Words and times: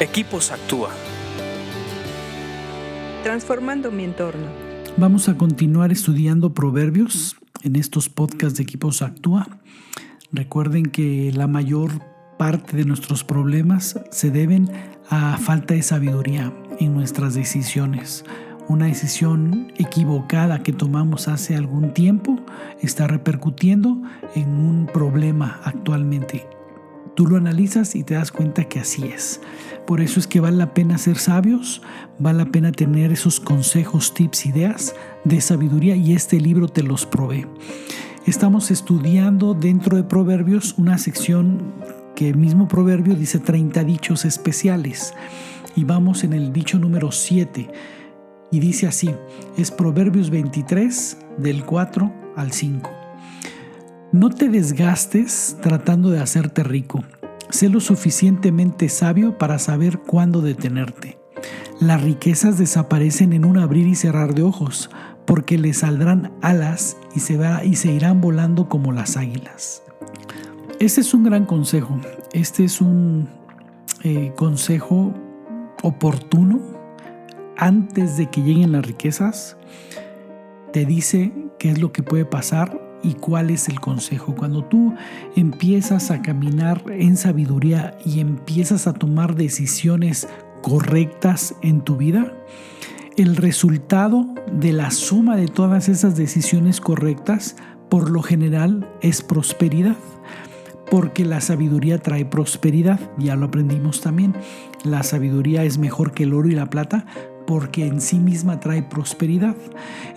Equipos 0.00 0.50
Actúa. 0.50 0.90
Transformando 3.22 3.92
mi 3.92 4.02
entorno. 4.02 4.46
Vamos 4.96 5.28
a 5.28 5.36
continuar 5.36 5.92
estudiando 5.92 6.52
proverbios 6.52 7.36
en 7.62 7.76
estos 7.76 8.08
podcasts 8.08 8.56
de 8.56 8.64
Equipos 8.64 9.02
Actúa. 9.02 9.46
Recuerden 10.32 10.86
que 10.86 11.30
la 11.32 11.46
mayor 11.46 11.92
parte 12.36 12.76
de 12.76 12.84
nuestros 12.84 13.22
problemas 13.22 14.00
se 14.10 14.32
deben 14.32 14.68
a 15.10 15.38
falta 15.38 15.74
de 15.74 15.82
sabiduría 15.82 16.52
en 16.80 16.92
nuestras 16.92 17.34
decisiones. 17.34 18.24
Una 18.66 18.86
decisión 18.86 19.72
equivocada 19.76 20.64
que 20.64 20.72
tomamos 20.72 21.28
hace 21.28 21.54
algún 21.54 21.94
tiempo 21.94 22.44
está 22.82 23.06
repercutiendo 23.06 24.02
en 24.34 24.48
un 24.48 24.86
problema 24.92 25.60
actualmente. 25.62 26.48
Tú 27.14 27.26
lo 27.26 27.36
analizas 27.36 27.94
y 27.94 28.02
te 28.02 28.14
das 28.14 28.32
cuenta 28.32 28.64
que 28.64 28.80
así 28.80 29.04
es. 29.04 29.40
Por 29.86 30.00
eso 30.00 30.18
es 30.18 30.26
que 30.26 30.40
vale 30.40 30.56
la 30.56 30.74
pena 30.74 30.98
ser 30.98 31.16
sabios, 31.16 31.80
vale 32.18 32.38
la 32.38 32.46
pena 32.46 32.72
tener 32.72 33.12
esos 33.12 33.38
consejos, 33.38 34.14
tips, 34.14 34.46
ideas 34.46 34.94
de 35.24 35.40
sabiduría 35.40 35.94
y 35.94 36.12
este 36.12 36.40
libro 36.40 36.68
te 36.68 36.82
los 36.82 37.06
provee. 37.06 37.46
Estamos 38.26 38.70
estudiando 38.70 39.54
dentro 39.54 39.96
de 39.96 40.02
Proverbios 40.02 40.74
una 40.78 40.98
sección 40.98 41.74
que 42.16 42.28
el 42.28 42.36
mismo 42.36 42.66
Proverbio 42.66 43.14
dice 43.14 43.38
30 43.38 43.84
dichos 43.84 44.24
especiales 44.24 45.14
y 45.76 45.84
vamos 45.84 46.24
en 46.24 46.32
el 46.32 46.52
dicho 46.52 46.78
número 46.78 47.12
7 47.12 47.70
y 48.50 48.60
dice 48.60 48.86
así, 48.86 49.10
es 49.56 49.70
Proverbios 49.70 50.30
23 50.30 51.18
del 51.38 51.64
4 51.64 52.12
al 52.36 52.52
5. 52.52 52.93
No 54.14 54.30
te 54.30 54.48
desgastes 54.48 55.56
tratando 55.60 56.08
de 56.08 56.20
hacerte 56.20 56.62
rico. 56.62 57.02
Sé 57.50 57.68
lo 57.68 57.80
suficientemente 57.80 58.88
sabio 58.88 59.38
para 59.38 59.58
saber 59.58 59.98
cuándo 59.98 60.40
detenerte. 60.40 61.18
Las 61.80 62.00
riquezas 62.00 62.56
desaparecen 62.56 63.32
en 63.32 63.44
un 63.44 63.58
abrir 63.58 63.88
y 63.88 63.96
cerrar 63.96 64.32
de 64.36 64.44
ojos, 64.44 64.88
porque 65.24 65.58
le 65.58 65.74
saldrán 65.74 66.32
alas 66.42 66.96
y 67.16 67.18
se, 67.18 67.92
irán 67.92 68.20
volando 68.20 68.68
como 68.68 68.92
las 68.92 69.16
águilas. 69.16 69.82
Este 70.78 71.00
es 71.00 71.12
un 71.12 71.24
gran 71.24 71.44
consejo. 71.44 71.98
Este 72.32 72.62
es 72.62 72.80
un 72.80 73.28
eh, 74.04 74.32
consejo 74.36 75.12
oportuno 75.82 76.60
antes 77.56 78.16
de 78.16 78.30
que 78.30 78.42
lleguen 78.42 78.70
las 78.70 78.86
riquezas. 78.86 79.56
Te 80.72 80.84
dice 80.84 81.32
qué 81.58 81.72
es 81.72 81.80
lo 81.80 81.90
que 81.90 82.04
puede 82.04 82.24
pasar 82.24 82.83
y 83.04 83.14
cuál 83.14 83.50
es 83.50 83.68
el 83.68 83.78
consejo. 83.78 84.34
Cuando 84.34 84.64
tú 84.64 84.94
empiezas 85.36 86.10
a 86.10 86.22
caminar 86.22 86.82
en 86.88 87.16
sabiduría 87.16 87.96
y 88.04 88.20
empiezas 88.20 88.86
a 88.86 88.94
tomar 88.94 89.36
decisiones 89.36 90.26
correctas 90.62 91.54
en 91.62 91.82
tu 91.82 91.96
vida, 91.96 92.32
el 93.16 93.36
resultado 93.36 94.26
de 94.50 94.72
la 94.72 94.90
suma 94.90 95.36
de 95.36 95.46
todas 95.46 95.88
esas 95.88 96.16
decisiones 96.16 96.80
correctas 96.80 97.56
por 97.88 98.10
lo 98.10 98.22
general 98.22 98.90
es 99.02 99.22
prosperidad. 99.22 99.96
Porque 100.90 101.24
la 101.24 101.40
sabiduría 101.40 101.98
trae 101.98 102.24
prosperidad, 102.24 103.00
ya 103.18 103.36
lo 103.36 103.46
aprendimos 103.46 104.00
también. 104.00 104.34
La 104.84 105.02
sabiduría 105.02 105.64
es 105.64 105.78
mejor 105.78 106.12
que 106.12 106.24
el 106.24 106.34
oro 106.34 106.48
y 106.48 106.54
la 106.54 106.70
plata 106.70 107.06
porque 107.46 107.86
en 107.86 108.00
sí 108.00 108.18
misma 108.18 108.60
trae 108.60 108.82
prosperidad. 108.82 109.56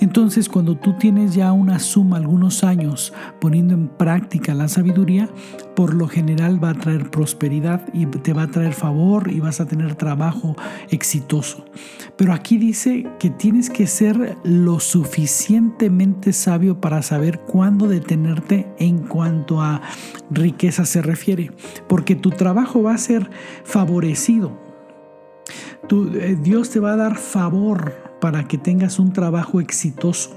Entonces, 0.00 0.48
cuando 0.48 0.76
tú 0.76 0.94
tienes 0.94 1.34
ya 1.34 1.52
una 1.52 1.78
suma, 1.78 2.16
algunos 2.16 2.64
años 2.64 3.12
poniendo 3.40 3.74
en 3.74 3.88
práctica 3.88 4.54
la 4.54 4.68
sabiduría, 4.68 5.28
por 5.74 5.94
lo 5.94 6.08
general 6.08 6.62
va 6.62 6.70
a 6.70 6.74
traer 6.74 7.10
prosperidad 7.10 7.82
y 7.92 8.06
te 8.06 8.32
va 8.32 8.42
a 8.42 8.50
traer 8.50 8.72
favor 8.72 9.30
y 9.30 9.40
vas 9.40 9.60
a 9.60 9.66
tener 9.66 9.94
trabajo 9.94 10.56
exitoso. 10.90 11.64
Pero 12.16 12.32
aquí 12.32 12.56
dice 12.56 13.06
que 13.18 13.30
tienes 13.30 13.68
que 13.70 13.86
ser 13.86 14.36
lo 14.44 14.80
suficientemente 14.80 16.32
sabio 16.32 16.80
para 16.80 17.02
saber 17.02 17.40
cuándo 17.40 17.88
detenerte 17.88 18.66
en 18.78 18.98
cuanto 18.98 19.60
a 19.60 19.82
riqueza 20.30 20.86
se 20.86 21.02
refiere, 21.02 21.52
porque 21.88 22.14
tu 22.14 22.30
trabajo 22.30 22.82
va 22.82 22.94
a 22.94 22.98
ser 22.98 23.28
favorecido 23.64 24.65
eh, 25.90 26.36
Dios 26.40 26.70
te 26.70 26.80
va 26.80 26.92
a 26.92 26.96
dar 26.96 27.16
favor 27.16 27.94
para 28.20 28.46
que 28.48 28.58
tengas 28.58 28.98
un 28.98 29.12
trabajo 29.12 29.60
exitoso. 29.60 30.30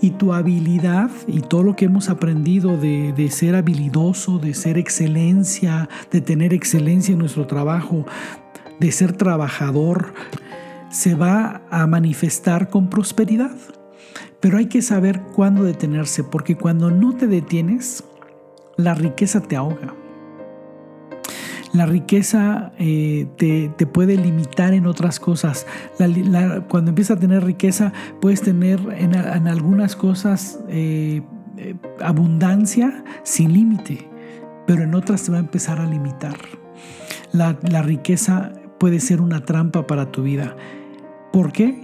Y 0.00 0.10
tu 0.10 0.32
habilidad 0.32 1.10
y 1.28 1.40
todo 1.40 1.62
lo 1.62 1.76
que 1.76 1.84
hemos 1.84 2.08
aprendido 2.08 2.76
de, 2.76 3.12
de 3.12 3.30
ser 3.30 3.54
habilidoso, 3.54 4.38
de 4.38 4.52
ser 4.52 4.76
excelencia, 4.76 5.88
de 6.10 6.20
tener 6.20 6.52
excelencia 6.52 7.12
en 7.12 7.18
nuestro 7.18 7.46
trabajo, 7.46 8.04
de 8.80 8.90
ser 8.90 9.12
trabajador, 9.12 10.12
se 10.90 11.14
va 11.14 11.62
a 11.70 11.86
manifestar 11.86 12.68
con 12.68 12.90
prosperidad. 12.90 13.56
Pero 14.40 14.58
hay 14.58 14.66
que 14.66 14.82
saber 14.82 15.22
cuándo 15.34 15.62
detenerse, 15.62 16.24
porque 16.24 16.56
cuando 16.56 16.90
no 16.90 17.14
te 17.14 17.28
detienes, 17.28 18.02
la 18.76 18.94
riqueza 18.94 19.40
te 19.40 19.54
ahoga. 19.54 19.94
La 21.72 21.86
riqueza 21.86 22.72
eh, 22.78 23.26
te, 23.38 23.86
puede 23.86 24.16
limitar 24.16 24.74
en 24.74 24.86
otras 24.86 25.18
cosas. 25.18 25.66
cuando 26.68 26.90
empiezas 26.90 27.16
a 27.16 27.20
tener 27.20 27.44
riqueza, 27.44 27.92
puedes 28.20 28.42
tener 28.42 28.78
en, 28.98 29.16
algunas 29.48 29.96
cosas 29.96 30.60
eh, 30.68 31.22
eh, 31.56 31.74
abundancia 32.00 33.02
sin 33.22 33.54
límite, 33.54 34.06
pero 34.66 34.82
en 34.82 34.94
otras 34.94 35.22
te 35.22 35.32
va 35.32 35.38
a 35.38 35.40
empezar 35.40 35.80
a 35.80 35.86
limitar. 35.86 36.36
La, 37.32 37.58
la 37.62 37.80
riqueza 37.80 38.52
puede 38.78 39.00
ser 39.00 39.22
una 39.22 39.40
trampa 39.40 39.86
para 39.86 40.12
tu 40.12 40.22
vida. 40.22 40.54
¿Por 41.32 41.52
qué? 41.52 41.80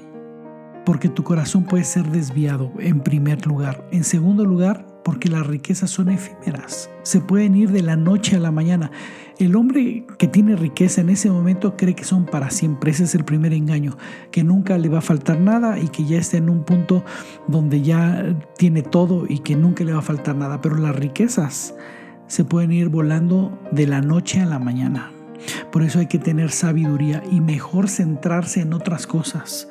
Porque 0.84 1.08
tu 1.08 1.24
corazón 1.24 1.64
puede 1.64 1.84
ser 1.84 2.04
desviado 2.10 2.72
en 2.78 3.00
primer 3.00 3.46
lugar. 3.46 3.88
En 3.90 4.04
segundo 4.04 4.44
lugar, 4.44 4.84
porque 5.08 5.30
las 5.30 5.46
riquezas 5.46 5.88
son 5.88 6.10
efímeras, 6.10 6.90
se 7.02 7.22
pueden 7.22 7.56
ir 7.56 7.70
de 7.70 7.80
la 7.80 7.96
noche 7.96 8.36
a 8.36 8.40
la 8.40 8.50
mañana. 8.50 8.90
El 9.38 9.56
hombre 9.56 10.04
que 10.18 10.28
tiene 10.28 10.54
riqueza 10.54 11.00
en 11.00 11.08
ese 11.08 11.30
momento 11.30 11.78
cree 11.78 11.94
que 11.94 12.04
son 12.04 12.26
para 12.26 12.50
siempre, 12.50 12.90
ese 12.90 13.04
es 13.04 13.14
el 13.14 13.24
primer 13.24 13.54
engaño, 13.54 13.96
que 14.30 14.44
nunca 14.44 14.76
le 14.76 14.90
va 14.90 14.98
a 14.98 15.00
faltar 15.00 15.40
nada 15.40 15.78
y 15.78 15.88
que 15.88 16.04
ya 16.04 16.18
está 16.18 16.36
en 16.36 16.50
un 16.50 16.62
punto 16.62 17.06
donde 17.46 17.80
ya 17.80 18.36
tiene 18.58 18.82
todo 18.82 19.24
y 19.26 19.38
que 19.38 19.56
nunca 19.56 19.82
le 19.82 19.94
va 19.94 20.00
a 20.00 20.02
faltar 20.02 20.36
nada, 20.36 20.60
pero 20.60 20.76
las 20.76 20.94
riquezas 20.94 21.74
se 22.26 22.44
pueden 22.44 22.70
ir 22.70 22.90
volando 22.90 23.58
de 23.72 23.86
la 23.86 24.02
noche 24.02 24.42
a 24.42 24.44
la 24.44 24.58
mañana. 24.58 25.10
Por 25.72 25.84
eso 25.84 26.00
hay 26.00 26.06
que 26.08 26.18
tener 26.18 26.50
sabiduría 26.50 27.22
y 27.32 27.40
mejor 27.40 27.88
centrarse 27.88 28.60
en 28.60 28.74
otras 28.74 29.06
cosas. 29.06 29.68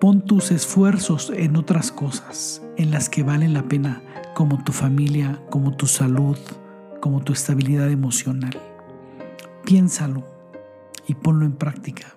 Pon 0.00 0.20
tus 0.20 0.50
esfuerzos 0.50 1.32
en 1.34 1.56
otras 1.56 1.90
cosas, 1.90 2.60
en 2.76 2.90
las 2.90 3.08
que 3.08 3.22
valen 3.22 3.54
la 3.54 3.62
pena 3.62 4.02
como 4.34 4.62
tu 4.62 4.72
familia, 4.72 5.40
como 5.48 5.74
tu 5.74 5.86
salud, 5.86 6.36
como 7.00 7.24
tu 7.24 7.32
estabilidad 7.32 7.90
emocional. 7.90 8.60
Piénsalo 9.64 10.22
y 11.06 11.14
ponlo 11.14 11.46
en 11.46 11.54
práctica. 11.54 12.14